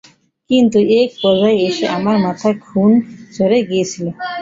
[0.49, 2.91] কিন্তু এক পর্যায়ে এসে আমার মাথায় খুন
[3.35, 4.05] চড়ে গিয়েছিল।